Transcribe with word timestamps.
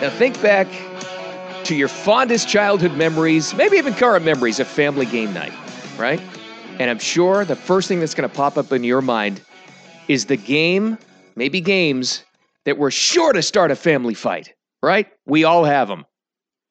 Now 0.00 0.08
think 0.08 0.40
back 0.40 0.66
to 1.64 1.74
your 1.74 1.88
fondest 1.88 2.48
childhood 2.48 2.96
memories, 2.96 3.54
maybe 3.54 3.76
even 3.76 3.92
current 3.92 4.24
memories 4.24 4.58
of 4.58 4.66
family 4.66 5.04
game 5.04 5.34
night, 5.34 5.52
right? 5.98 6.18
And 6.78 6.88
I'm 6.88 6.98
sure 6.98 7.44
the 7.44 7.54
first 7.54 7.86
thing 7.86 8.00
that's 8.00 8.14
going 8.14 8.26
to 8.26 8.34
pop 8.34 8.56
up 8.56 8.72
in 8.72 8.82
your 8.82 9.02
mind 9.02 9.42
is 10.08 10.24
the 10.24 10.38
game, 10.38 10.96
maybe 11.36 11.60
games, 11.60 12.24
that 12.64 12.78
were 12.78 12.90
sure 12.90 13.34
to 13.34 13.42
start 13.42 13.70
a 13.70 13.76
family 13.76 14.14
fight, 14.14 14.54
right? 14.82 15.06
We 15.26 15.44
all 15.44 15.64
have 15.64 15.88
them, 15.88 16.06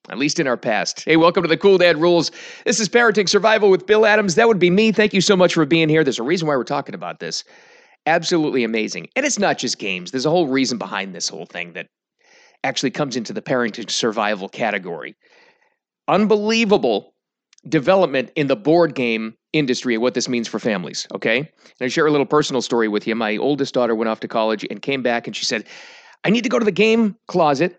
at 0.09 0.17
least 0.17 0.39
in 0.39 0.47
our 0.47 0.57
past. 0.57 1.05
Hey, 1.05 1.15
welcome 1.15 1.43
to 1.43 1.47
the 1.49 1.55
Cool 1.55 1.77
Dad 1.77 1.97
Rules. 1.97 2.31
This 2.65 2.79
is 2.79 2.89
Parenting 2.89 3.29
Survival 3.29 3.69
with 3.69 3.85
Bill 3.85 4.07
Adams. 4.07 4.33
That 4.33 4.47
would 4.47 4.57
be 4.57 4.71
me. 4.71 4.91
Thank 4.91 5.13
you 5.13 5.21
so 5.21 5.37
much 5.37 5.53
for 5.53 5.65
being 5.67 5.87
here. 5.87 6.03
There's 6.03 6.17
a 6.17 6.23
reason 6.23 6.47
why 6.47 6.55
we're 6.55 6.63
talking 6.63 6.95
about 6.95 7.19
this. 7.19 7.43
Absolutely 8.07 8.63
amazing. 8.63 9.07
And 9.15 9.23
it's 9.23 9.37
not 9.37 9.59
just 9.59 9.77
games, 9.77 10.09
there's 10.09 10.25
a 10.25 10.31
whole 10.31 10.47
reason 10.47 10.79
behind 10.79 11.13
this 11.13 11.29
whole 11.29 11.45
thing 11.45 11.73
that 11.73 11.85
actually 12.63 12.91
comes 12.91 13.15
into 13.15 13.33
the 13.33 13.41
parenting 13.41 13.89
survival 13.89 14.49
category. 14.49 15.15
Unbelievable 16.07 17.13
development 17.67 18.31
in 18.35 18.47
the 18.47 18.55
board 18.55 18.95
game 18.95 19.35
industry 19.53 19.95
and 19.95 20.01
what 20.01 20.13
this 20.13 20.29
means 20.29 20.47
for 20.47 20.59
families. 20.59 21.07
Okay. 21.13 21.39
And 21.39 21.47
I 21.81 21.87
share 21.87 22.07
a 22.07 22.11
little 22.11 22.25
personal 22.25 22.61
story 22.61 22.87
with 22.87 23.07
you. 23.07 23.15
My 23.15 23.37
oldest 23.37 23.73
daughter 23.73 23.95
went 23.95 24.09
off 24.09 24.19
to 24.21 24.27
college 24.27 24.65
and 24.69 24.81
came 24.81 25.01
back 25.01 25.27
and 25.27 25.35
she 25.35 25.45
said, 25.45 25.65
I 26.23 26.29
need 26.29 26.43
to 26.43 26.49
go 26.49 26.59
to 26.59 26.65
the 26.65 26.71
game 26.71 27.15
closet. 27.27 27.77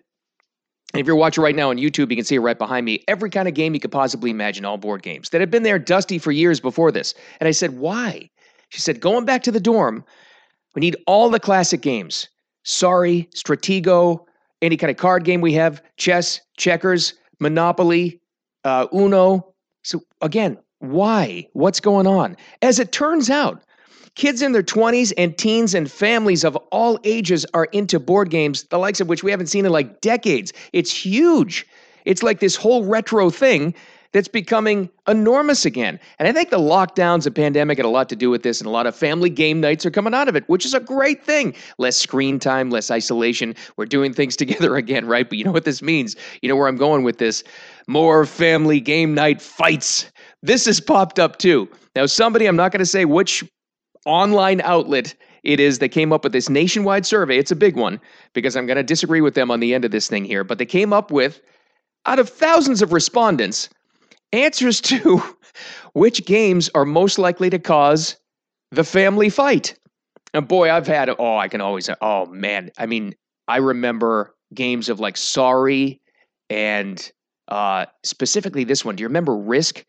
And 0.92 1.00
if 1.00 1.06
you're 1.06 1.16
watching 1.16 1.44
right 1.44 1.54
now 1.54 1.70
on 1.70 1.76
YouTube, 1.76 2.10
you 2.10 2.16
can 2.16 2.24
see 2.24 2.34
it 2.34 2.40
right 2.40 2.58
behind 2.58 2.84
me. 2.84 3.04
Every 3.06 3.30
kind 3.30 3.46
of 3.46 3.54
game 3.54 3.74
you 3.74 3.80
could 3.80 3.92
possibly 3.92 4.30
imagine, 4.30 4.64
all 4.64 4.76
board 4.76 5.02
games 5.02 5.30
that 5.30 5.40
had 5.40 5.50
been 5.50 5.62
there 5.62 5.78
dusty 5.78 6.18
for 6.18 6.32
years 6.32 6.58
before 6.58 6.90
this. 6.90 7.14
And 7.38 7.46
I 7.46 7.52
said, 7.52 7.78
Why? 7.78 8.28
She 8.70 8.80
said, 8.80 9.00
Going 9.00 9.24
back 9.24 9.44
to 9.44 9.52
the 9.52 9.60
dorm, 9.60 10.04
we 10.74 10.80
need 10.80 10.96
all 11.06 11.30
the 11.30 11.38
classic 11.38 11.80
games. 11.80 12.28
Sorry, 12.64 13.28
Stratego, 13.36 14.24
any 14.62 14.76
kind 14.76 14.90
of 14.90 14.96
card 14.96 15.24
game 15.24 15.40
we 15.40 15.54
have, 15.54 15.82
chess, 15.96 16.40
checkers, 16.56 17.14
Monopoly, 17.38 18.20
uh, 18.64 18.86
Uno. 18.92 19.54
So 19.82 20.02
again, 20.20 20.58
why? 20.80 21.46
What's 21.52 21.80
going 21.80 22.06
on? 22.06 22.36
As 22.62 22.78
it 22.78 22.92
turns 22.92 23.30
out, 23.30 23.62
kids 24.14 24.42
in 24.42 24.52
their 24.52 24.62
20s 24.62 25.12
and 25.16 25.36
teens 25.36 25.74
and 25.74 25.90
families 25.90 26.44
of 26.44 26.56
all 26.70 26.98
ages 27.04 27.46
are 27.54 27.66
into 27.66 27.98
board 27.98 28.30
games, 28.30 28.64
the 28.64 28.78
likes 28.78 29.00
of 29.00 29.08
which 29.08 29.22
we 29.22 29.30
haven't 29.30 29.46
seen 29.46 29.64
in 29.64 29.72
like 29.72 30.00
decades. 30.00 30.52
It's 30.72 30.92
huge. 30.92 31.66
It's 32.04 32.22
like 32.22 32.40
this 32.40 32.56
whole 32.56 32.84
retro 32.84 33.30
thing 33.30 33.74
that's 34.12 34.28
becoming 34.28 34.90
enormous 35.06 35.64
again. 35.64 36.00
And 36.18 36.26
I 36.26 36.32
think 36.32 36.50
the 36.50 36.58
lockdowns 36.58 37.26
and 37.26 37.34
pandemic 37.34 37.78
had 37.78 37.86
a 37.86 37.90
lot 37.90 38.08
to 38.08 38.16
do 38.16 38.30
with 38.30 38.42
this, 38.42 38.60
and 38.60 38.66
a 38.66 38.70
lot 38.70 38.86
of 38.86 38.96
family 38.96 39.30
game 39.30 39.60
nights 39.60 39.86
are 39.86 39.90
coming 39.90 40.14
out 40.14 40.28
of 40.28 40.36
it, 40.36 40.48
which 40.48 40.64
is 40.64 40.74
a 40.74 40.80
great 40.80 41.24
thing. 41.24 41.54
Less 41.78 41.96
screen 41.96 42.38
time, 42.38 42.70
less 42.70 42.90
isolation. 42.90 43.54
We're 43.76 43.86
doing 43.86 44.12
things 44.12 44.36
together 44.40 44.76
again, 44.76 45.06
right? 45.06 45.28
But 45.28 45.38
you 45.38 45.44
know 45.44 45.52
what 45.52 45.64
this 45.64 45.82
means? 45.82 46.16
You 46.42 46.48
know 46.48 46.56
where 46.56 46.68
I'm 46.68 46.76
going 46.76 47.04
with 47.04 47.18
this? 47.18 47.44
More 47.86 48.26
family 48.26 48.80
game 48.80 49.14
night 49.14 49.40
fights. 49.40 50.10
This 50.42 50.66
has 50.66 50.80
popped 50.80 51.18
up 51.18 51.38
too. 51.38 51.68
Now, 51.94 52.06
somebody, 52.06 52.46
I'm 52.46 52.56
not 52.56 52.72
going 52.72 52.80
to 52.80 52.86
say 52.86 53.04
which 53.04 53.44
online 54.06 54.60
outlet 54.62 55.14
it 55.42 55.60
is 55.60 55.78
that 55.78 55.88
came 55.90 56.12
up 56.12 56.24
with 56.24 56.32
this 56.32 56.48
nationwide 56.48 57.06
survey. 57.06 57.38
It's 57.38 57.50
a 57.50 57.56
big 57.56 57.76
one 57.76 58.00
because 58.34 58.56
I'm 58.56 58.66
going 58.66 58.76
to 58.76 58.82
disagree 58.82 59.20
with 59.20 59.34
them 59.34 59.50
on 59.50 59.60
the 59.60 59.74
end 59.74 59.84
of 59.84 59.90
this 59.90 60.08
thing 60.08 60.24
here. 60.24 60.44
But 60.44 60.58
they 60.58 60.66
came 60.66 60.92
up 60.92 61.10
with, 61.10 61.40
out 62.06 62.18
of 62.18 62.28
thousands 62.28 62.82
of 62.82 62.92
respondents, 62.92 63.68
answers 64.32 64.80
to 64.82 65.22
which 65.92 66.24
games 66.24 66.70
are 66.74 66.84
most 66.84 67.18
likely 67.18 67.50
to 67.50 67.58
cause 67.58 68.16
the 68.70 68.84
family 68.84 69.30
fight. 69.30 69.76
And 70.32 70.46
boy, 70.46 70.70
I've 70.70 70.86
had, 70.86 71.10
oh, 71.18 71.36
I 71.36 71.48
can 71.48 71.60
always, 71.60 71.90
oh 72.00 72.26
man. 72.26 72.70
I 72.78 72.86
mean, 72.86 73.14
I 73.48 73.56
remember 73.56 74.34
games 74.54 74.88
of 74.88 75.00
like 75.00 75.16
Sorry 75.16 76.00
and 76.48 77.10
uh, 77.48 77.86
specifically 78.04 78.64
this 78.64 78.84
one. 78.84 78.96
Do 78.96 79.02
you 79.02 79.08
remember 79.08 79.36
Risk? 79.36 79.84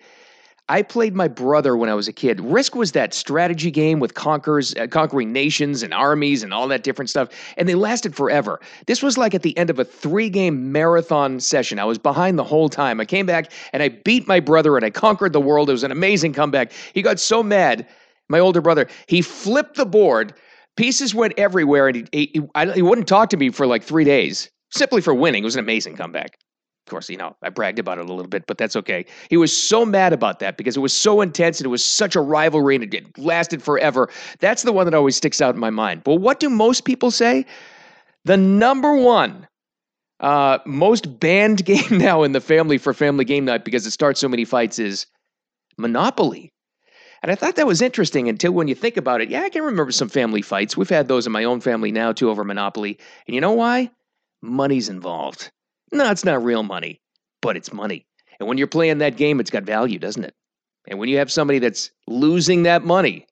I 0.69 0.83
played 0.83 1.15
my 1.15 1.27
brother 1.27 1.75
when 1.75 1.89
I 1.89 1.95
was 1.95 2.07
a 2.07 2.13
kid. 2.13 2.39
Risk 2.39 2.75
was 2.75 2.93
that 2.93 3.13
strategy 3.13 3.71
game 3.71 3.99
with 3.99 4.13
conquers, 4.13 4.73
uh, 4.75 4.87
conquering 4.87 5.33
nations 5.33 5.83
and 5.83 5.93
armies 5.93 6.43
and 6.43 6.53
all 6.53 6.67
that 6.69 6.83
different 6.83 7.09
stuff, 7.09 7.29
and 7.57 7.67
they 7.67 7.75
lasted 7.75 8.15
forever. 8.15 8.59
This 8.87 9.03
was 9.03 9.17
like 9.17 9.35
at 9.35 9.41
the 9.41 9.57
end 9.57 9.69
of 9.69 9.79
a 9.79 9.83
three 9.83 10.29
game 10.29 10.71
marathon 10.71 11.39
session. 11.39 11.77
I 11.77 11.83
was 11.83 11.97
behind 11.97 12.39
the 12.39 12.43
whole 12.43 12.69
time. 12.69 13.01
I 13.01 13.05
came 13.05 13.25
back 13.25 13.51
and 13.73 13.83
I 13.83 13.89
beat 13.89 14.27
my 14.27 14.39
brother 14.39 14.77
and 14.77 14.85
I 14.85 14.91
conquered 14.91 15.33
the 15.33 15.41
world. 15.41 15.69
It 15.69 15.73
was 15.73 15.83
an 15.83 15.91
amazing 15.91 16.33
comeback. 16.33 16.71
He 16.93 17.01
got 17.01 17.19
so 17.19 17.43
mad, 17.43 17.87
my 18.29 18.39
older 18.39 18.61
brother, 18.61 18.87
he 19.07 19.21
flipped 19.21 19.75
the 19.75 19.85
board. 19.85 20.33
Pieces 20.77 21.13
went 21.13 21.33
everywhere, 21.37 21.89
and 21.89 22.07
he, 22.13 22.31
he, 22.33 22.41
he 22.73 22.81
wouldn't 22.81 23.07
talk 23.07 23.29
to 23.31 23.37
me 23.37 23.49
for 23.49 23.67
like 23.67 23.83
three 23.83 24.05
days 24.05 24.49
simply 24.71 25.01
for 25.01 25.13
winning. 25.13 25.43
It 25.43 25.45
was 25.45 25.55
an 25.55 25.59
amazing 25.59 25.97
comeback. 25.97 26.37
Course, 26.91 27.09
you 27.09 27.15
know, 27.15 27.37
I 27.41 27.47
bragged 27.47 27.79
about 27.79 27.99
it 27.99 28.09
a 28.09 28.13
little 28.13 28.27
bit, 28.27 28.45
but 28.47 28.57
that's 28.57 28.75
okay. 28.75 29.05
He 29.29 29.37
was 29.37 29.55
so 29.55 29.85
mad 29.85 30.11
about 30.11 30.39
that 30.39 30.57
because 30.57 30.75
it 30.75 30.81
was 30.81 30.91
so 30.91 31.21
intense 31.21 31.61
and 31.61 31.65
it 31.65 31.69
was 31.69 31.85
such 31.85 32.17
a 32.17 32.19
rivalry 32.19 32.75
and 32.75 32.93
it 32.93 33.17
lasted 33.17 33.63
forever. 33.63 34.09
That's 34.41 34.63
the 34.63 34.73
one 34.73 34.85
that 34.87 34.93
always 34.93 35.15
sticks 35.15 35.39
out 35.39 35.55
in 35.55 35.61
my 35.61 35.69
mind. 35.69 36.03
But 36.03 36.15
what 36.15 36.41
do 36.41 36.49
most 36.49 36.83
people 36.83 37.09
say? 37.09 37.45
The 38.25 38.35
number 38.35 38.93
one 38.93 39.47
uh, 40.19 40.59
most 40.65 41.17
banned 41.17 41.63
game 41.73 41.97
now 41.97 42.23
in 42.23 42.33
the 42.33 42.41
family 42.41 42.77
for 42.77 42.93
family 42.93 43.23
game 43.23 43.45
night 43.45 43.63
because 43.63 43.87
it 43.87 43.91
starts 43.91 44.19
so 44.19 44.27
many 44.27 44.43
fights 44.43 44.77
is 44.77 45.05
Monopoly. 45.77 46.51
And 47.23 47.31
I 47.31 47.35
thought 47.35 47.55
that 47.55 47.67
was 47.67 47.81
interesting 47.81 48.27
until 48.27 48.51
when 48.51 48.67
you 48.67 48.75
think 48.75 48.97
about 48.97 49.21
it, 49.21 49.29
yeah, 49.29 49.43
I 49.43 49.49
can 49.49 49.63
remember 49.63 49.93
some 49.93 50.09
family 50.09 50.41
fights. 50.41 50.75
We've 50.75 50.89
had 50.89 51.07
those 51.07 51.25
in 51.25 51.31
my 51.31 51.45
own 51.45 51.61
family 51.61 51.93
now 51.93 52.11
too 52.11 52.29
over 52.29 52.43
Monopoly. 52.43 52.99
And 53.27 53.33
you 53.33 53.39
know 53.39 53.53
why? 53.53 53.91
Money's 54.41 54.89
involved. 54.89 55.51
No, 55.91 56.09
it's 56.09 56.25
not 56.25 56.43
real 56.43 56.63
money, 56.63 57.01
but 57.41 57.57
it's 57.57 57.73
money. 57.73 58.05
And 58.39 58.47
when 58.47 58.57
you're 58.57 58.67
playing 58.67 58.99
that 58.99 59.17
game, 59.17 59.39
it's 59.39 59.51
got 59.51 59.63
value, 59.63 59.99
doesn't 59.99 60.23
it? 60.23 60.33
And 60.87 60.99
when 60.99 61.09
you 61.09 61.17
have 61.17 61.31
somebody 61.31 61.59
that's 61.59 61.91
losing 62.07 62.63
that 62.63 62.83
money, 62.83 63.27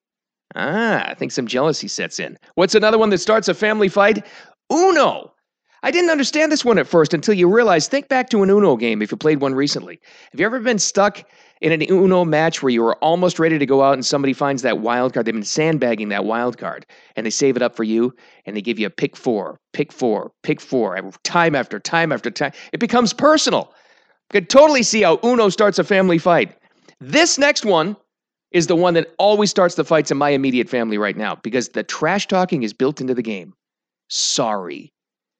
ah, 0.55 1.03
I 1.07 1.13
think 1.15 1.31
some 1.31 1.47
jealousy 1.47 1.87
sets 1.87 2.19
in. 2.19 2.37
What's 2.55 2.75
another 2.75 2.97
one 2.97 3.09
that 3.09 3.17
starts 3.19 3.47
a 3.47 3.53
family 3.53 3.89
fight? 3.89 4.25
Uno. 4.71 5.33
I 5.81 5.91
didn't 5.91 6.09
understand 6.09 6.51
this 6.51 6.65
one 6.65 6.77
at 6.77 6.87
first 6.87 7.13
until 7.13 7.33
you 7.33 7.47
realize 7.47 7.87
think 7.87 8.09
back 8.09 8.29
to 8.29 8.43
an 8.43 8.49
Uno 8.49 8.75
game 8.75 9.01
if 9.01 9.11
you 9.11 9.17
played 9.17 9.39
one 9.39 9.55
recently. 9.55 9.99
Have 10.31 10.39
you 10.39 10.45
ever 10.45 10.59
been 10.59 10.79
stuck 10.79 11.23
in 11.61 11.71
an 11.71 11.81
Uno 11.89 12.25
match 12.25 12.61
where 12.61 12.69
you 12.69 12.83
were 12.83 12.95
almost 12.97 13.39
ready 13.39 13.57
to 13.57 13.65
go 13.65 13.81
out 13.81 13.93
and 13.93 14.05
somebody 14.05 14.33
finds 14.33 14.61
that 14.63 14.79
wild 14.79 15.13
card? 15.13 15.25
They've 15.25 15.33
been 15.33 15.43
sandbagging 15.43 16.09
that 16.09 16.25
wild 16.25 16.57
card 16.57 16.85
and 17.15 17.25
they 17.25 17.29
save 17.29 17.55
it 17.55 17.61
up 17.61 17.75
for 17.75 17.83
you 17.85 18.13
and 18.45 18.57
they 18.57 18.61
give 18.61 18.77
you 18.77 18.87
a 18.87 18.89
pick 18.91 19.15
four, 19.15 19.57
pick 19.71 19.93
four, 19.93 20.31
pick 20.43 20.59
four, 20.59 20.99
time 21.23 21.55
after 21.55 21.79
time 21.79 22.11
after 22.11 22.29
time. 22.29 22.51
It 22.73 22.79
becomes 22.79 23.13
personal. 23.13 23.73
You 24.33 24.41
could 24.41 24.49
totally 24.49 24.83
see 24.83 25.03
how 25.03 25.19
Uno 25.23 25.47
starts 25.47 25.79
a 25.79 25.83
family 25.85 26.17
fight. 26.17 26.55
This 26.99 27.37
next 27.37 27.63
one 27.63 27.95
is 28.51 28.67
the 28.67 28.75
one 28.75 28.95
that 28.95 29.13
always 29.17 29.49
starts 29.49 29.75
the 29.75 29.85
fights 29.85 30.11
in 30.11 30.17
my 30.17 30.31
immediate 30.31 30.67
family 30.67 30.97
right 30.97 31.15
now 31.15 31.35
because 31.35 31.69
the 31.69 31.83
trash 31.83 32.27
talking 32.27 32.63
is 32.63 32.73
built 32.73 32.99
into 32.99 33.13
the 33.13 33.21
game. 33.21 33.53
Sorry. 34.09 34.91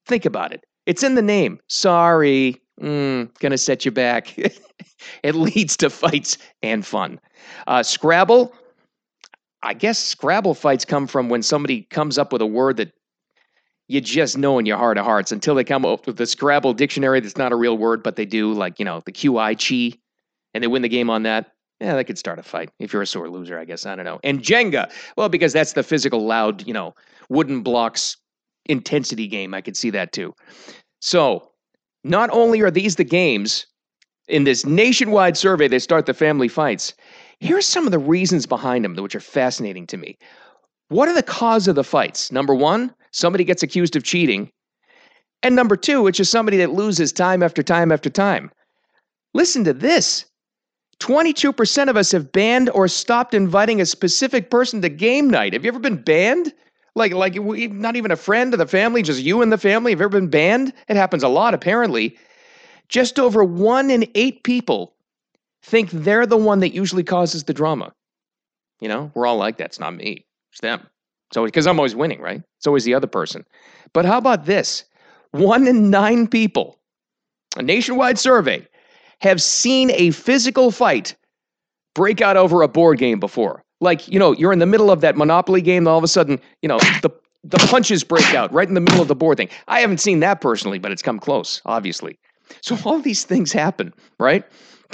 Think 0.09 0.25
about 0.25 0.51
it. 0.51 0.65
It's 0.87 1.03
in 1.03 1.13
the 1.13 1.21
name. 1.21 1.59
Sorry. 1.67 2.59
Mm, 2.81 3.29
gonna 3.39 3.59
set 3.59 3.85
you 3.85 3.91
back. 3.91 4.35
it 5.23 5.35
leads 5.35 5.77
to 5.77 5.89
fights 5.89 6.37
and 6.63 6.85
fun. 6.85 7.19
Uh, 7.67 7.83
Scrabble. 7.83 8.51
I 9.61 9.75
guess 9.75 9.99
Scrabble 9.99 10.55
fights 10.55 10.85
come 10.85 11.05
from 11.05 11.29
when 11.29 11.43
somebody 11.43 11.83
comes 11.83 12.17
up 12.17 12.33
with 12.33 12.41
a 12.41 12.47
word 12.47 12.77
that 12.77 12.91
you 13.87 14.01
just 14.01 14.37
know 14.37 14.57
in 14.57 14.65
your 14.65 14.77
heart 14.77 14.97
of 14.97 15.05
hearts 15.05 15.31
until 15.31 15.53
they 15.53 15.63
come 15.63 15.85
up 15.85 16.07
with 16.07 16.17
the 16.17 16.25
Scrabble 16.25 16.73
dictionary 16.73 17.19
that's 17.19 17.37
not 17.37 17.51
a 17.51 17.55
real 17.55 17.77
word, 17.77 18.01
but 18.01 18.15
they 18.15 18.25
do, 18.25 18.51
like, 18.53 18.79
you 18.79 18.85
know, 18.85 19.03
the 19.05 19.11
QI 19.11 19.53
chi, 19.55 19.95
and 20.55 20.63
they 20.63 20.67
win 20.67 20.81
the 20.81 20.89
game 20.89 21.09
on 21.09 21.23
that. 21.23 21.51
Yeah, 21.79 21.95
that 21.95 22.05
could 22.05 22.17
start 22.17 22.39
a 22.39 22.43
fight 22.43 22.71
if 22.79 22.93
you're 22.93 23.01
a 23.03 23.07
sore 23.07 23.29
loser, 23.29 23.59
I 23.59 23.65
guess. 23.65 23.85
I 23.85 23.95
don't 23.95 24.05
know. 24.05 24.19
And 24.23 24.41
Jenga, 24.41 24.91
well, 25.17 25.29
because 25.29 25.53
that's 25.53 25.73
the 25.73 25.83
physical, 25.83 26.25
loud, 26.25 26.65
you 26.65 26.73
know, 26.73 26.95
wooden 27.29 27.61
blocks 27.61 28.17
intensity 28.69 29.27
game. 29.27 29.53
I 29.53 29.61
could 29.61 29.75
see 29.75 29.89
that 29.89 30.13
too. 30.13 30.33
So, 31.01 31.51
not 32.03 32.29
only 32.31 32.61
are 32.61 32.71
these 32.71 32.95
the 32.95 33.03
games 33.03 33.65
in 34.27 34.45
this 34.45 34.65
nationwide 34.65 35.35
survey 35.35 35.67
that 35.67 35.81
start 35.81 36.05
the 36.05 36.13
family 36.13 36.47
fights, 36.47 36.93
here's 37.39 37.65
some 37.65 37.85
of 37.85 37.91
the 37.91 37.99
reasons 37.99 38.45
behind 38.45 38.85
them, 38.85 38.95
which 38.95 39.15
are 39.15 39.19
fascinating 39.19 39.85
to 39.87 39.97
me. 39.97 40.17
What 40.87 41.09
are 41.09 41.13
the 41.13 41.23
cause 41.23 41.67
of 41.67 41.75
the 41.75 41.83
fights? 41.83 42.31
Number 42.31 42.55
one, 42.55 42.93
somebody 43.11 43.43
gets 43.43 43.63
accused 43.63 43.95
of 43.95 44.03
cheating. 44.03 44.51
And 45.43 45.55
number 45.55 45.75
two, 45.75 46.07
it's 46.07 46.17
just 46.17 46.31
somebody 46.31 46.57
that 46.57 46.71
loses 46.71 47.11
time 47.11 47.43
after 47.43 47.63
time 47.63 47.91
after 47.91 48.09
time. 48.09 48.51
Listen 49.33 49.63
to 49.65 49.73
this 49.73 50.25
22% 50.99 51.89
of 51.89 51.95
us 51.95 52.11
have 52.11 52.31
banned 52.31 52.69
or 52.71 52.87
stopped 52.87 53.33
inviting 53.33 53.79
a 53.79 53.85
specific 53.85 54.49
person 54.49 54.81
to 54.81 54.89
game 54.89 55.29
night. 55.29 55.53
Have 55.53 55.63
you 55.63 55.69
ever 55.69 55.79
been 55.79 56.01
banned? 56.01 56.53
Like, 56.99 57.13
like 57.13 57.35
not 57.35 57.95
even 57.95 58.11
a 58.11 58.15
friend 58.15 58.53
of 58.53 58.59
the 58.59 58.67
family, 58.67 59.01
just 59.01 59.21
you 59.21 59.41
and 59.41 59.51
the 59.51 59.57
family 59.57 59.91
have 59.91 60.01
ever 60.01 60.09
been 60.09 60.27
banned? 60.29 60.73
It 60.87 60.95
happens 60.95 61.23
a 61.23 61.27
lot, 61.27 61.53
apparently. 61.53 62.17
Just 62.89 63.19
over 63.19 63.43
one 63.43 63.89
in 63.89 64.09
eight 64.15 64.43
people 64.43 64.93
think 65.63 65.89
they're 65.91 66.25
the 66.25 66.37
one 66.37 66.59
that 66.59 66.73
usually 66.73 67.03
causes 67.03 67.45
the 67.45 67.53
drama. 67.53 67.93
You 68.79 68.87
know, 68.87 69.11
we're 69.15 69.25
all 69.25 69.37
like 69.37 69.57
that. 69.57 69.65
It's 69.65 69.79
not 69.79 69.95
me, 69.95 70.25
it's 70.51 70.61
them. 70.61 70.85
So, 71.33 71.45
because 71.45 71.67
I'm 71.67 71.79
always 71.79 71.95
winning, 71.95 72.21
right? 72.21 72.41
It's 72.57 72.67
always 72.67 72.85
the 72.85 72.93
other 72.93 73.07
person. 73.07 73.45
But 73.93 74.05
how 74.05 74.17
about 74.17 74.45
this? 74.45 74.83
One 75.31 75.67
in 75.67 75.89
nine 75.89 76.27
people 76.27 76.79
a 77.57 77.61
nationwide 77.61 78.19
survey, 78.19 78.67
have 79.21 79.41
seen 79.41 79.91
a 79.91 80.11
physical 80.11 80.71
fight 80.71 81.15
break 81.95 82.21
out 82.21 82.37
over 82.37 82.61
a 82.61 82.67
board 82.67 82.97
game 82.97 83.19
before. 83.19 83.63
Like, 83.81 84.07
you 84.07 84.19
know, 84.19 84.33
you're 84.33 84.51
in 84.51 84.59
the 84.59 84.65
middle 84.65 84.91
of 84.91 85.01
that 85.01 85.15
Monopoly 85.15 85.61
game, 85.61 85.83
and 85.83 85.87
all 85.87 85.97
of 85.97 86.03
a 86.03 86.07
sudden, 86.07 86.39
you 86.61 86.67
know, 86.67 86.79
the, 87.01 87.11
the 87.43 87.57
punches 87.69 88.03
break 88.03 88.33
out 88.33 88.51
right 88.51 88.67
in 88.67 88.73
the 88.73 88.81
middle 88.81 89.01
of 89.01 89.07
the 89.07 89.15
board 89.15 89.37
thing. 89.37 89.49
I 89.67 89.79
haven't 89.79 89.99
seen 89.99 90.19
that 90.19 90.41
personally, 90.41 90.79
but 90.79 90.91
it's 90.91 91.01
come 91.01 91.19
close, 91.19 91.61
obviously. 91.65 92.19
So 92.61 92.77
all 92.85 92.99
these 92.99 93.23
things 93.23 93.51
happen, 93.51 93.93
right? 94.19 94.43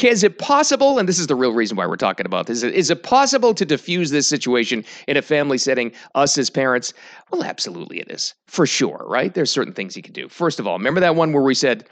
Is 0.03 0.23
it 0.23 0.39
possible, 0.39 0.99
and 0.99 1.07
this 1.07 1.19
is 1.19 1.27
the 1.27 1.35
real 1.35 1.53
reason 1.53 1.77
why 1.77 1.87
we're 1.87 1.95
talking 1.95 2.25
about 2.25 2.47
this, 2.47 2.63
is 2.63 2.89
it 2.89 3.03
possible 3.03 3.53
to 3.53 3.63
diffuse 3.63 4.11
this 4.11 4.27
situation 4.27 4.83
in 5.07 5.15
a 5.15 5.21
family 5.21 5.57
setting, 5.57 5.93
us 6.15 6.37
as 6.37 6.49
parents? 6.49 6.93
Well, 7.31 7.43
absolutely 7.43 7.99
it 7.99 8.11
is, 8.11 8.35
for 8.47 8.67
sure, 8.67 9.05
right? 9.07 9.33
There's 9.33 9.51
certain 9.51 9.73
things 9.73 9.95
you 9.95 10.03
can 10.03 10.11
do. 10.11 10.27
First 10.27 10.59
of 10.59 10.67
all, 10.67 10.77
remember 10.77 10.99
that 10.99 11.15
one 11.15 11.31
where 11.31 11.43
we 11.43 11.55
said, 11.55 11.85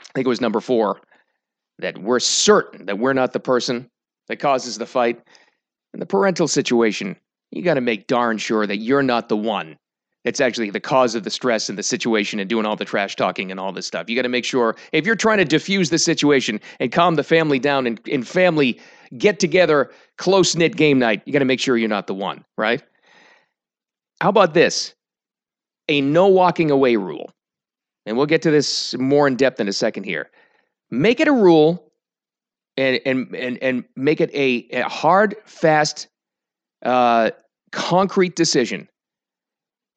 I 0.00 0.12
think 0.14 0.26
it 0.26 0.28
was 0.28 0.42
number 0.42 0.60
four, 0.60 1.00
that 1.78 1.98
we're 1.98 2.20
certain 2.20 2.84
that 2.86 2.98
we're 2.98 3.14
not 3.14 3.32
the 3.32 3.40
person 3.40 3.88
that 4.28 4.36
causes 4.36 4.76
the 4.76 4.86
fight? 4.86 5.20
In 5.94 6.00
the 6.00 6.06
parental 6.06 6.48
situation, 6.48 7.16
you 7.52 7.62
got 7.62 7.74
to 7.74 7.80
make 7.80 8.08
darn 8.08 8.36
sure 8.36 8.66
that 8.66 8.78
you're 8.78 9.02
not 9.02 9.28
the 9.28 9.36
one 9.36 9.78
that's 10.24 10.40
actually 10.40 10.70
the 10.70 10.80
cause 10.80 11.14
of 11.14 11.22
the 11.22 11.30
stress 11.30 11.68
and 11.68 11.78
the 11.78 11.84
situation 11.84 12.40
and 12.40 12.50
doing 12.50 12.66
all 12.66 12.74
the 12.74 12.84
trash 12.84 13.14
talking 13.14 13.50
and 13.50 13.60
all 13.60 13.72
this 13.72 13.86
stuff. 13.86 14.10
You 14.10 14.16
got 14.16 14.22
to 14.22 14.28
make 14.28 14.44
sure 14.44 14.74
if 14.92 15.06
you're 15.06 15.14
trying 15.14 15.38
to 15.38 15.44
diffuse 15.44 15.90
the 15.90 15.98
situation 15.98 16.60
and 16.80 16.90
calm 16.90 17.14
the 17.14 17.22
family 17.22 17.60
down 17.60 17.86
and 17.86 18.00
in 18.08 18.24
family 18.24 18.80
get 19.18 19.38
together, 19.38 19.92
close 20.18 20.56
knit 20.56 20.74
game 20.76 20.98
night, 20.98 21.22
you 21.26 21.32
got 21.32 21.38
to 21.38 21.44
make 21.44 21.60
sure 21.60 21.76
you're 21.76 21.88
not 21.88 22.08
the 22.08 22.14
one, 22.14 22.44
right? 22.58 22.82
How 24.20 24.30
about 24.30 24.52
this? 24.54 24.94
A 25.88 26.00
no 26.00 26.26
walking 26.26 26.72
away 26.72 26.96
rule. 26.96 27.30
And 28.04 28.16
we'll 28.16 28.26
get 28.26 28.42
to 28.42 28.50
this 28.50 28.96
more 28.98 29.28
in 29.28 29.36
depth 29.36 29.60
in 29.60 29.68
a 29.68 29.72
second 29.72 30.04
here. 30.04 30.28
Make 30.90 31.20
it 31.20 31.28
a 31.28 31.32
rule 31.32 31.83
and 32.76 33.00
and 33.04 33.34
and, 33.34 33.62
and 33.62 33.84
make 33.96 34.20
it 34.20 34.30
a, 34.34 34.66
a 34.70 34.88
hard, 34.88 35.36
fast, 35.46 36.08
uh, 36.84 37.30
concrete 37.72 38.36
decision 38.36 38.88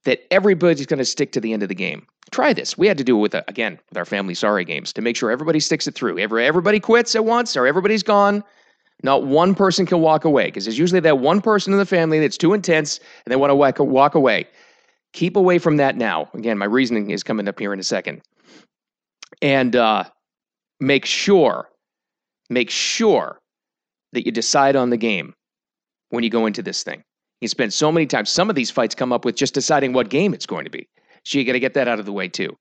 that 0.06 0.22
everybody's 0.32 0.86
going 0.86 1.00
to 1.00 1.06
stick 1.06 1.32
to 1.34 1.42
the 1.42 1.54
end 1.54 1.64
of 1.64 1.70
the 1.70 1.76
game. 1.76 2.08
Try 2.32 2.54
this. 2.54 2.78
We 2.78 2.88
had 2.88 2.98
to 2.98 3.04
do 3.04 3.18
it 3.18 3.22
with, 3.22 3.36
uh, 3.36 3.44
again, 3.48 3.80
with 3.90 3.98
our 3.98 4.06
family 4.06 4.34
sorry 4.34 4.66
games 4.66 4.94
to 4.94 5.02
make 5.02 5.16
sure 5.16 5.32
everybody 5.32 5.60
sticks 5.60 5.88
it 5.88 5.96
through. 5.96 6.18
Every, 6.18 6.46
everybody 6.46 6.80
quits 6.80 7.16
at 7.16 7.26
once 7.26 7.56
or 7.58 7.68
everybody's 7.68 8.04
gone. 8.04 8.44
Not 9.04 9.26
one 9.26 9.54
person 9.54 9.86
can 9.86 10.00
walk 10.00 10.26
away 10.26 10.46
because 10.46 10.66
there's 10.66 10.80
usually 10.80 11.02
that 11.02 11.20
one 11.20 11.42
person 11.42 11.74
in 11.74 11.80
the 11.80 11.86
family 11.86 12.20
that's 12.20 12.38
too 12.38 12.54
intense 12.54 13.00
and 13.26 13.32
they 13.32 13.36
want 13.36 13.52
to 13.52 13.56
walk, 13.56 13.80
walk 13.80 14.16
away. 14.16 14.48
Keep 15.14 15.36
away 15.36 15.60
from 15.60 15.78
that 15.78 15.96
now. 15.96 16.30
Again, 16.34 16.58
my 16.58 16.66
reasoning 16.66 17.12
is 17.12 17.24
coming 17.24 17.48
up 17.48 17.60
here 17.60 17.74
in 17.74 17.80
a 17.80 17.84
second. 17.84 18.22
And 19.42 19.76
uh, 19.76 20.06
make 20.80 21.06
sure, 21.06 21.70
make 22.50 22.70
sure 22.70 23.40
that 24.14 24.26
you 24.26 24.32
decide 24.32 24.76
on 24.76 24.90
the 24.90 24.98
game 24.98 25.34
when 26.10 26.24
you 26.24 26.30
go 26.30 26.46
into 26.46 26.62
this 26.62 26.84
thing. 26.84 27.04
You 27.42 27.48
spend 27.48 27.74
so 27.74 27.92
many 27.92 28.08
times. 28.08 28.30
Some 28.30 28.50
of 28.50 28.56
these 28.56 28.72
fights 28.72 28.96
come 28.96 29.14
up 29.14 29.26
with 29.26 29.36
just 29.36 29.54
deciding 29.54 29.94
what 29.94 30.10
game 30.10 30.34
it's 30.34 30.46
going 30.46 30.66
to 30.66 30.72
be. 30.72 30.88
So 31.24 31.38
you 31.38 31.46
got 31.46 31.54
to 31.54 31.60
get 31.60 31.74
that 31.76 31.88
out 31.88 32.00
of 32.00 32.06
the 32.06 32.14
way 32.14 32.28
too. 32.28 32.58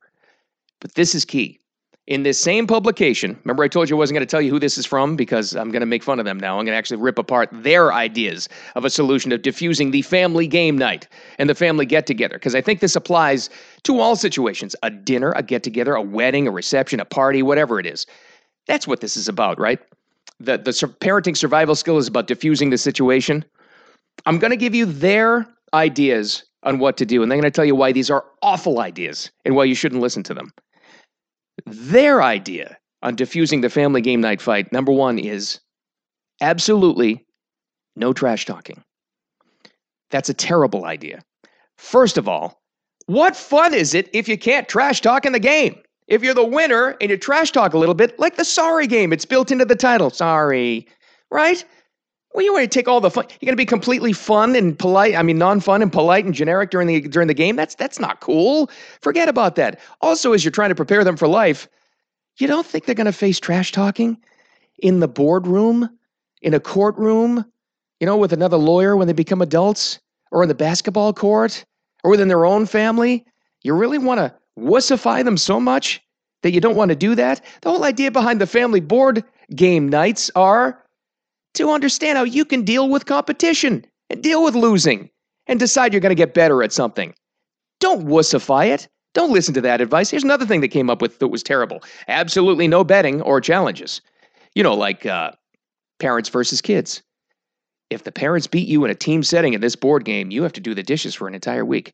But 0.80 0.94
this 0.94 1.14
is 1.14 1.24
key. 1.24 1.60
In 2.06 2.22
this 2.22 2.38
same 2.38 2.68
publication, 2.68 3.36
remember 3.44 3.64
I 3.64 3.68
told 3.68 3.90
you 3.90 3.96
I 3.96 3.98
wasn't 3.98 4.16
going 4.16 4.26
to 4.26 4.30
tell 4.30 4.40
you 4.40 4.50
who 4.50 4.60
this 4.60 4.78
is 4.78 4.86
from 4.86 5.16
because 5.16 5.56
I'm 5.56 5.72
going 5.72 5.80
to 5.80 5.86
make 5.86 6.04
fun 6.04 6.20
of 6.20 6.24
them 6.24 6.38
now. 6.38 6.56
I'm 6.56 6.64
going 6.64 6.74
to 6.74 6.78
actually 6.78 6.98
rip 6.98 7.18
apart 7.18 7.48
their 7.52 7.92
ideas 7.92 8.48
of 8.76 8.84
a 8.84 8.90
solution 8.90 9.32
of 9.32 9.42
diffusing 9.42 9.90
the 9.90 10.02
family 10.02 10.46
game 10.46 10.78
night 10.78 11.08
and 11.38 11.50
the 11.50 11.54
family 11.54 11.84
get 11.84 12.06
together. 12.06 12.36
Because 12.36 12.54
I 12.54 12.60
think 12.60 12.78
this 12.78 12.94
applies 12.94 13.50
to 13.84 13.98
all 13.98 14.14
situations 14.14 14.76
a 14.84 14.90
dinner, 14.90 15.32
a 15.32 15.42
get 15.42 15.64
together, 15.64 15.94
a 15.94 16.02
wedding, 16.02 16.46
a 16.46 16.52
reception, 16.52 17.00
a 17.00 17.04
party, 17.04 17.42
whatever 17.42 17.80
it 17.80 17.86
is. 17.86 18.06
That's 18.66 18.86
what 18.86 19.00
this 19.00 19.16
is 19.16 19.28
about, 19.28 19.58
right? 19.58 19.78
The, 20.40 20.58
the 20.58 20.70
parenting 20.70 21.36
survival 21.36 21.74
skill 21.74 21.98
is 21.98 22.08
about 22.08 22.26
diffusing 22.26 22.70
the 22.70 22.78
situation. 22.78 23.44
I'm 24.26 24.38
going 24.38 24.50
to 24.50 24.56
give 24.56 24.74
you 24.74 24.86
their 24.86 25.46
ideas 25.72 26.44
on 26.62 26.78
what 26.78 26.96
to 26.96 27.06
do, 27.06 27.22
and 27.22 27.30
they're 27.30 27.36
going 27.36 27.50
to 27.50 27.54
tell 27.54 27.64
you 27.64 27.74
why 27.74 27.92
these 27.92 28.10
are 28.10 28.24
awful 28.42 28.80
ideas 28.80 29.30
and 29.44 29.54
why 29.54 29.64
you 29.64 29.74
shouldn't 29.74 30.02
listen 30.02 30.22
to 30.24 30.34
them. 30.34 30.52
Their 31.64 32.22
idea 32.22 32.76
on 33.02 33.14
diffusing 33.14 33.60
the 33.60 33.70
family 33.70 34.00
game 34.00 34.20
night 34.20 34.40
fight 34.40 34.72
number 34.72 34.92
one 34.92 35.18
is 35.18 35.60
absolutely 36.40 37.24
no 37.94 38.12
trash 38.12 38.44
talking. 38.46 38.82
That's 40.10 40.28
a 40.28 40.34
terrible 40.34 40.84
idea. 40.84 41.22
First 41.78 42.18
of 42.18 42.28
all, 42.28 42.60
what 43.06 43.36
fun 43.36 43.74
is 43.74 43.94
it 43.94 44.10
if 44.12 44.28
you 44.28 44.36
can't 44.36 44.68
trash 44.68 45.00
talk 45.00 45.24
in 45.24 45.32
the 45.32 45.40
game? 45.40 45.76
If 46.08 46.22
you're 46.22 46.34
the 46.34 46.44
winner 46.44 46.96
and 47.00 47.10
you 47.10 47.16
trash 47.16 47.50
talk 47.50 47.74
a 47.74 47.78
little 47.78 47.94
bit, 47.94 48.18
like 48.18 48.36
the 48.36 48.44
sorry 48.44 48.86
game, 48.86 49.12
it's 49.12 49.24
built 49.24 49.50
into 49.50 49.64
the 49.64 49.74
title. 49.74 50.10
Sorry, 50.10 50.86
right? 51.30 51.64
Well, 52.32 52.44
you 52.44 52.52
want 52.52 52.64
to 52.64 52.68
take 52.68 52.86
all 52.86 53.00
the 53.00 53.10
fun. 53.10 53.24
You're 53.40 53.46
going 53.46 53.56
to 53.56 53.56
be 53.56 53.64
completely 53.64 54.12
fun 54.12 54.54
and 54.54 54.78
polite. 54.78 55.14
I 55.16 55.22
mean, 55.22 55.38
non-fun 55.38 55.80
and 55.80 55.90
polite 55.90 56.26
and 56.26 56.34
generic 56.34 56.70
during 56.70 56.86
the 56.86 57.00
during 57.00 57.28
the 57.28 57.34
game. 57.34 57.56
That's 57.56 57.74
that's 57.74 57.98
not 57.98 58.20
cool. 58.20 58.70
Forget 59.00 59.28
about 59.28 59.56
that. 59.56 59.80
Also, 60.02 60.32
as 60.32 60.44
you're 60.44 60.52
trying 60.52 60.68
to 60.68 60.74
prepare 60.74 61.02
them 61.02 61.16
for 61.16 61.26
life, 61.26 61.66
you 62.38 62.46
don't 62.46 62.66
think 62.66 62.84
they're 62.84 62.94
going 62.94 63.06
to 63.06 63.12
face 63.12 63.40
trash 63.40 63.72
talking 63.72 64.18
in 64.78 65.00
the 65.00 65.08
boardroom, 65.08 65.88
in 66.42 66.52
a 66.52 66.60
courtroom, 66.60 67.44
you 68.00 68.06
know, 68.06 68.18
with 68.18 68.34
another 68.34 68.58
lawyer 68.58 68.96
when 68.96 69.06
they 69.06 69.14
become 69.14 69.40
adults, 69.40 69.98
or 70.30 70.42
in 70.42 70.48
the 70.48 70.54
basketball 70.54 71.14
court, 71.14 71.64
or 72.04 72.10
within 72.10 72.28
their 72.28 72.44
own 72.44 72.66
family. 72.66 73.24
You 73.62 73.74
really 73.74 73.98
want 73.98 74.18
to 74.18 74.34
wussify 74.58 75.24
them 75.24 75.36
so 75.36 75.60
much 75.60 76.02
that 76.42 76.52
you 76.52 76.60
don't 76.60 76.76
want 76.76 76.90
to 76.90 76.96
do 76.96 77.14
that. 77.14 77.44
The 77.62 77.70
whole 77.70 77.84
idea 77.84 78.10
behind 78.10 78.40
the 78.40 78.46
family 78.46 78.80
board 78.80 79.24
game 79.54 79.88
nights 79.88 80.30
are 80.34 80.82
to 81.54 81.70
understand 81.70 82.18
how 82.18 82.24
you 82.24 82.44
can 82.44 82.62
deal 82.62 82.88
with 82.88 83.06
competition 83.06 83.84
and 84.10 84.22
deal 84.22 84.44
with 84.44 84.54
losing 84.54 85.10
and 85.46 85.58
decide 85.58 85.92
you're 85.92 86.00
going 86.00 86.10
to 86.10 86.14
get 86.14 86.34
better 86.34 86.62
at 86.62 86.72
something. 86.72 87.14
Don't 87.80 88.06
wussify 88.06 88.68
it. 88.68 88.88
Don't 89.14 89.32
listen 89.32 89.54
to 89.54 89.60
that 89.62 89.80
advice. 89.80 90.10
Here's 90.10 90.24
another 90.24 90.46
thing 90.46 90.60
that 90.60 90.68
came 90.68 90.90
up 90.90 91.00
with 91.00 91.18
that 91.18 91.28
was 91.28 91.42
terrible 91.42 91.82
absolutely 92.08 92.68
no 92.68 92.84
betting 92.84 93.22
or 93.22 93.40
challenges. 93.40 94.00
You 94.54 94.62
know, 94.62 94.74
like 94.74 95.06
uh, 95.06 95.32
parents 95.98 96.28
versus 96.28 96.60
kids. 96.60 97.02
If 97.88 98.04
the 98.04 98.12
parents 98.12 98.46
beat 98.46 98.68
you 98.68 98.84
in 98.84 98.90
a 98.90 98.94
team 98.94 99.22
setting 99.22 99.54
in 99.54 99.60
this 99.60 99.76
board 99.76 100.04
game, 100.04 100.30
you 100.30 100.42
have 100.42 100.52
to 100.54 100.60
do 100.60 100.74
the 100.74 100.82
dishes 100.82 101.14
for 101.14 101.28
an 101.28 101.34
entire 101.34 101.64
week. 101.64 101.92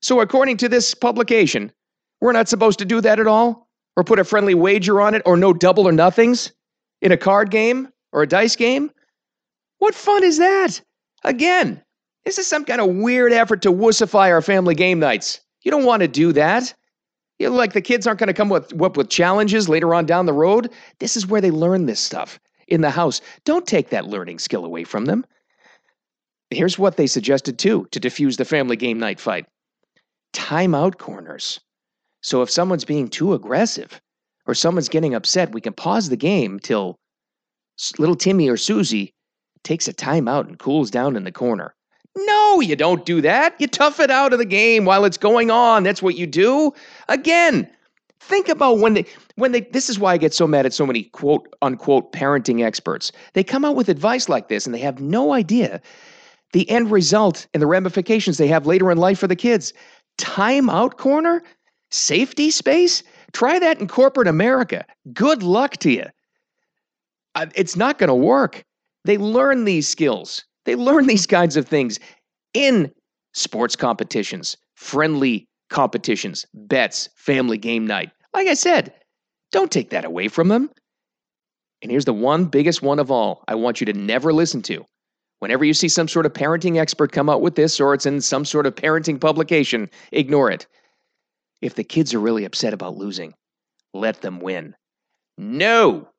So, 0.00 0.20
according 0.20 0.56
to 0.58 0.68
this 0.68 0.94
publication, 0.94 1.70
we're 2.24 2.32
not 2.32 2.48
supposed 2.48 2.78
to 2.78 2.86
do 2.86 3.02
that 3.02 3.20
at 3.20 3.26
all, 3.26 3.68
or 3.98 4.02
put 4.02 4.18
a 4.18 4.24
friendly 4.24 4.54
wager 4.54 4.98
on 4.98 5.14
it, 5.14 5.20
or 5.26 5.36
no 5.36 5.52
double 5.52 5.86
or 5.86 5.92
nothings 5.92 6.52
in 7.02 7.12
a 7.12 7.18
card 7.18 7.50
game 7.50 7.86
or 8.14 8.22
a 8.22 8.26
dice 8.26 8.56
game. 8.56 8.90
What 9.76 9.94
fun 9.94 10.24
is 10.24 10.38
that? 10.38 10.80
Again, 11.22 11.82
this 12.24 12.38
is 12.38 12.46
some 12.46 12.64
kind 12.64 12.80
of 12.80 12.88
weird 12.88 13.34
effort 13.34 13.60
to 13.60 13.70
wussify 13.70 14.30
our 14.30 14.40
family 14.40 14.74
game 14.74 14.98
nights. 14.98 15.42
You 15.64 15.70
don't 15.70 15.84
want 15.84 16.00
to 16.00 16.08
do 16.08 16.32
that. 16.32 16.74
You 17.38 17.50
know, 17.50 17.56
like 17.56 17.74
the 17.74 17.82
kids 17.82 18.06
aren't 18.06 18.20
going 18.20 18.28
to 18.28 18.32
come 18.32 18.48
with, 18.48 18.72
up 18.80 18.96
with 18.96 19.10
challenges 19.10 19.68
later 19.68 19.94
on 19.94 20.06
down 20.06 20.24
the 20.24 20.32
road. 20.32 20.70
This 21.00 21.18
is 21.18 21.26
where 21.26 21.42
they 21.42 21.50
learn 21.50 21.84
this 21.84 22.00
stuff 22.00 22.40
in 22.68 22.80
the 22.80 22.88
house. 22.88 23.20
Don't 23.44 23.66
take 23.66 23.90
that 23.90 24.06
learning 24.06 24.38
skill 24.38 24.64
away 24.64 24.84
from 24.84 25.04
them. 25.04 25.26
Here's 26.48 26.78
what 26.78 26.96
they 26.96 27.06
suggested 27.06 27.58
too 27.58 27.86
to 27.90 28.00
diffuse 28.00 28.38
the 28.38 28.46
family 28.46 28.76
game 28.76 28.98
night 28.98 29.20
fight 29.20 29.44
timeout 30.32 30.96
corners. 30.96 31.60
So 32.24 32.40
if 32.40 32.50
someone's 32.50 32.86
being 32.86 33.08
too 33.08 33.34
aggressive 33.34 34.00
or 34.46 34.54
someone's 34.54 34.88
getting 34.88 35.14
upset, 35.14 35.52
we 35.52 35.60
can 35.60 35.74
pause 35.74 36.08
the 36.08 36.16
game 36.16 36.58
till 36.58 36.96
little 37.98 38.16
Timmy 38.16 38.48
or 38.48 38.56
Susie 38.56 39.12
takes 39.62 39.88
a 39.88 39.92
timeout 39.92 40.48
and 40.48 40.58
cools 40.58 40.90
down 40.90 41.16
in 41.16 41.24
the 41.24 41.32
corner. 41.32 41.74
No, 42.16 42.60
you 42.60 42.76
don't 42.76 43.04
do 43.04 43.20
that. 43.20 43.54
You 43.58 43.66
tough 43.66 44.00
it 44.00 44.10
out 44.10 44.32
of 44.32 44.38
the 44.38 44.46
game 44.46 44.86
while 44.86 45.04
it's 45.04 45.18
going 45.18 45.50
on. 45.50 45.82
That's 45.82 46.00
what 46.00 46.16
you 46.16 46.26
do. 46.26 46.72
Again, 47.10 47.68
think 48.20 48.48
about 48.48 48.78
when 48.78 48.94
they 48.94 49.04
when 49.34 49.52
they 49.52 49.60
this 49.60 49.90
is 49.90 49.98
why 49.98 50.14
I 50.14 50.16
get 50.16 50.32
so 50.32 50.46
mad 50.46 50.64
at 50.64 50.72
so 50.72 50.86
many 50.86 51.02
quote 51.04 51.46
unquote 51.60 52.10
parenting 52.12 52.64
experts. 52.64 53.12
They 53.34 53.44
come 53.44 53.66
out 53.66 53.76
with 53.76 53.90
advice 53.90 54.30
like 54.30 54.48
this 54.48 54.64
and 54.64 54.74
they 54.74 54.78
have 54.78 54.98
no 54.98 55.34
idea 55.34 55.82
the 56.54 56.70
end 56.70 56.90
result 56.90 57.46
and 57.52 57.60
the 57.60 57.66
ramifications 57.66 58.38
they 58.38 58.48
have 58.48 58.64
later 58.66 58.90
in 58.90 58.96
life 58.96 59.18
for 59.18 59.26
the 59.26 59.36
kids. 59.36 59.74
Timeout 60.16 60.96
corner? 60.96 61.42
Safety 61.94 62.50
space? 62.50 63.04
Try 63.32 63.60
that 63.60 63.78
in 63.80 63.86
corporate 63.86 64.26
America. 64.26 64.84
Good 65.12 65.44
luck 65.44 65.76
to 65.76 65.92
you. 65.92 66.06
Uh, 67.36 67.46
it's 67.54 67.76
not 67.76 67.98
going 67.98 68.08
to 68.08 68.14
work. 68.14 68.64
They 69.04 69.16
learn 69.16 69.64
these 69.64 69.86
skills. 69.86 70.44
They 70.64 70.74
learn 70.74 71.06
these 71.06 71.24
kinds 71.24 71.56
of 71.56 71.68
things 71.68 72.00
in 72.52 72.90
sports 73.32 73.76
competitions, 73.76 74.56
friendly 74.74 75.46
competitions, 75.70 76.44
bets, 76.52 77.10
family 77.14 77.58
game 77.58 77.86
night. 77.86 78.10
Like 78.34 78.48
I 78.48 78.54
said, 78.54 78.92
don't 79.52 79.70
take 79.70 79.90
that 79.90 80.04
away 80.04 80.26
from 80.26 80.48
them. 80.48 80.70
And 81.80 81.92
here's 81.92 82.06
the 82.06 82.12
one 82.12 82.46
biggest 82.46 82.82
one 82.82 82.98
of 82.98 83.12
all 83.12 83.44
I 83.46 83.54
want 83.54 83.80
you 83.80 83.84
to 83.84 83.92
never 83.92 84.32
listen 84.32 84.62
to. 84.62 84.84
Whenever 85.38 85.64
you 85.64 85.74
see 85.74 85.88
some 85.88 86.08
sort 86.08 86.26
of 86.26 86.32
parenting 86.32 86.76
expert 86.76 87.12
come 87.12 87.28
out 87.28 87.40
with 87.40 87.54
this 87.54 87.78
or 87.78 87.94
it's 87.94 88.06
in 88.06 88.20
some 88.20 88.44
sort 88.44 88.66
of 88.66 88.74
parenting 88.74 89.20
publication, 89.20 89.88
ignore 90.10 90.50
it. 90.50 90.66
If 91.64 91.76
the 91.76 91.82
kids 91.82 92.12
are 92.12 92.20
really 92.20 92.44
upset 92.44 92.74
about 92.74 92.98
losing, 92.98 93.32
let 93.94 94.20
them 94.20 94.38
win. 94.38 94.76
No, 95.38 96.10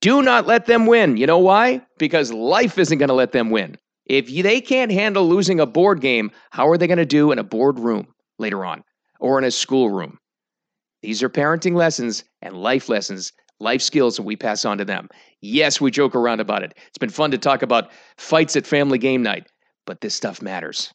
do 0.00 0.22
not 0.22 0.46
let 0.46 0.66
them 0.66 0.86
win. 0.86 1.16
You 1.16 1.26
know 1.26 1.40
why? 1.40 1.84
Because 1.98 2.32
life 2.32 2.78
isn't 2.78 2.98
going 2.98 3.08
to 3.08 3.14
let 3.14 3.32
them 3.32 3.50
win. 3.50 3.76
If 4.06 4.28
they 4.28 4.60
can't 4.60 4.92
handle 4.92 5.28
losing 5.28 5.58
a 5.58 5.66
board 5.66 6.00
game, 6.00 6.30
how 6.50 6.68
are 6.68 6.78
they 6.78 6.86
going 6.86 6.98
to 6.98 7.04
do 7.04 7.32
in 7.32 7.40
a 7.40 7.42
boardroom 7.42 8.06
later 8.38 8.64
on 8.64 8.84
or 9.18 9.36
in 9.36 9.42
a 9.42 9.50
schoolroom? 9.50 10.16
These 11.02 11.24
are 11.24 11.28
parenting 11.28 11.74
lessons 11.74 12.22
and 12.40 12.54
life 12.54 12.88
lessons, 12.88 13.32
life 13.58 13.82
skills 13.82 14.14
that 14.14 14.22
we 14.22 14.36
pass 14.36 14.64
on 14.64 14.78
to 14.78 14.84
them. 14.84 15.08
Yes, 15.40 15.80
we 15.80 15.90
joke 15.90 16.14
around 16.14 16.38
about 16.38 16.62
it. 16.62 16.72
It's 16.86 16.98
been 16.98 17.10
fun 17.10 17.32
to 17.32 17.38
talk 17.38 17.62
about 17.62 17.90
fights 18.16 18.54
at 18.54 18.64
family 18.64 18.98
game 18.98 19.24
night, 19.24 19.48
but 19.86 20.02
this 20.02 20.14
stuff 20.14 20.40
matters. 20.40 20.94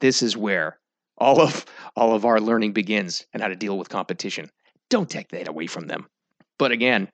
This 0.00 0.22
is 0.22 0.36
where 0.36 0.78
all 1.20 1.40
of 1.40 1.64
all 1.96 2.14
of 2.14 2.24
our 2.24 2.40
learning 2.40 2.72
begins 2.72 3.26
and 3.32 3.42
how 3.42 3.48
to 3.48 3.56
deal 3.56 3.78
with 3.78 3.88
competition. 3.88 4.50
Don't 4.88 5.08
take 5.08 5.28
that 5.28 5.48
away 5.48 5.66
from 5.66 5.86
them. 5.86 6.06
But 6.58 6.72
again, 6.72 7.08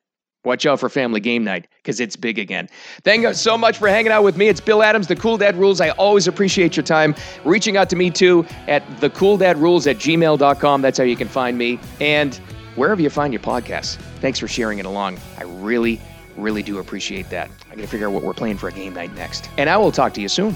Watch 0.47 0.65
out 0.65 0.79
for 0.79 0.89
family 0.89 1.19
game 1.19 1.43
night 1.43 1.67
because 1.83 1.99
it's 1.99 2.15
big 2.15 2.39
again. 2.39 2.69
Thank 3.03 3.23
you 3.23 3.35
so 3.35 3.59
much 3.59 3.79
for 3.79 3.89
hanging 3.89 4.13
out 4.13 4.23
with 4.23 4.37
me. 4.37 4.47
It's 4.47 4.61
Bill 4.61 4.81
Adams, 4.81 5.09
The 5.09 5.17
Cool 5.17 5.37
Dad 5.37 5.57
Rules. 5.57 5.81
I 5.81 5.89
always 5.91 6.29
appreciate 6.29 6.77
your 6.77 6.85
time. 6.85 7.17
Reaching 7.45 7.77
out 7.77 7.91
to 7.91 7.97
me 7.97 8.11
too 8.13 8.47
at 8.69 8.87
thecooldadrules 9.01 9.91
at 9.91 9.97
gmail.com. 9.97 10.83
That's 10.83 10.99
how 10.99 11.03
you 11.03 11.17
can 11.17 11.27
find 11.27 11.59
me. 11.59 11.81
And 12.01 12.37
wherever 12.77 13.03
you 13.03 13.11
find 13.11 13.33
your 13.33 13.43
podcasts. 13.43 13.97
Thanks 14.21 14.39
for 14.39 14.47
sharing 14.47 14.79
it 14.79 14.87
along. 14.87 15.19
I 15.37 15.43
really, 15.43 16.01
really 16.37 16.63
do 16.63 16.79
appreciate 16.79 17.29
that. 17.31 17.51
I 17.69 17.75
got 17.75 17.83
to 17.83 17.89
figure 17.89 18.07
out 18.07 18.13
what 18.13 18.23
we're 18.23 18.33
playing 18.33 18.59
for 18.59 18.69
a 18.69 18.73
game 18.73 18.95
night 18.95 19.13
next. 19.17 19.51
And 19.59 19.69
I 19.69 19.77
will 19.77 19.91
talk 19.91 20.15
to 20.15 20.21
you 20.21 20.29
soon. 20.29 20.55